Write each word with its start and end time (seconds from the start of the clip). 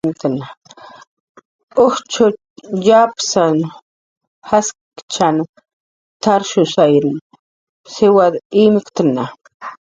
"Ujtxitx 1.83 2.41
yapusn 2.87 3.57
jaskich 4.53 5.19
t""arshuysan 6.23 7.05
siwadas 7.93 8.43
imktna" 8.65 9.25